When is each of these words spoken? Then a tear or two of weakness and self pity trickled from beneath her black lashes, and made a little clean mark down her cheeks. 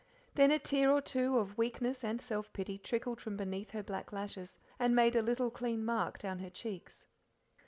Then 0.33 0.49
a 0.49 0.57
tear 0.57 0.89
or 0.91 0.99
two 0.99 1.37
of 1.37 1.59
weakness 1.59 2.03
and 2.03 2.19
self 2.19 2.51
pity 2.53 2.79
trickled 2.79 3.21
from 3.21 3.37
beneath 3.37 3.69
her 3.69 3.83
black 3.83 4.11
lashes, 4.11 4.57
and 4.79 4.95
made 4.95 5.15
a 5.15 5.21
little 5.21 5.51
clean 5.51 5.85
mark 5.85 6.17
down 6.17 6.39
her 6.39 6.49
cheeks. 6.49 7.05